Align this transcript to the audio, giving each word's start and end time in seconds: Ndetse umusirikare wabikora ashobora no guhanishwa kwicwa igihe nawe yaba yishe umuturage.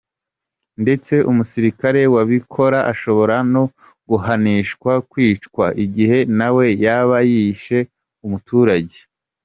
Ndetse 0.81 1.13
umusirikare 1.29 2.01
wabikora 2.15 2.79
ashobora 2.91 3.35
no 3.53 3.63
guhanishwa 4.09 4.91
kwicwa 5.11 5.65
igihe 5.85 6.17
nawe 6.37 6.65
yaba 6.83 7.17
yishe 7.31 7.77
umuturage. 8.25 8.97